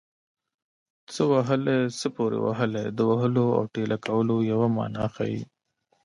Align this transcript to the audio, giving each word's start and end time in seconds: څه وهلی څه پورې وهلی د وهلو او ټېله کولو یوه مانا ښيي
څه 1.13 1.21
وهلی 1.31 1.79
څه 1.99 2.07
پورې 2.15 2.37
وهلی 2.45 2.85
د 2.97 2.99
وهلو 3.09 3.45
او 3.57 3.63
ټېله 3.75 3.97
کولو 4.05 4.35
یوه 4.51 4.67
مانا 4.75 5.05
ښيي 5.15 5.41